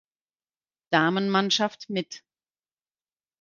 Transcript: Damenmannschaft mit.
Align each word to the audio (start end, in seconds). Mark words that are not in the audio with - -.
Damenmannschaft 0.91 1.91
mit. 1.91 2.23